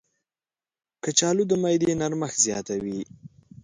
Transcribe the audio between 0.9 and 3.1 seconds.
کچالو د معدې نرمښت زیاتوي.